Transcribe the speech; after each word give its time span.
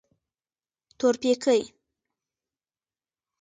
تورپيکۍ. 0.99 1.61